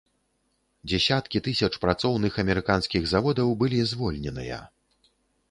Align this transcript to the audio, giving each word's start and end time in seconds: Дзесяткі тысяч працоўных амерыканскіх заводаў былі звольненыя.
Дзесяткі 0.93 1.41
тысяч 1.47 1.69
працоўных 1.83 2.39
амерыканскіх 2.45 3.07
заводаў 3.13 3.53
былі 3.61 3.85
звольненыя. 3.93 4.59